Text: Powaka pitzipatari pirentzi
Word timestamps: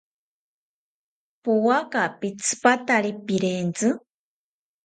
Powaka 1.43 2.01
pitzipatari 2.19 3.11
pirentzi 3.25 3.87